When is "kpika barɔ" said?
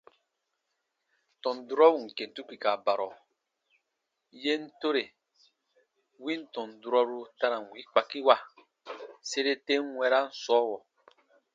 2.47-3.09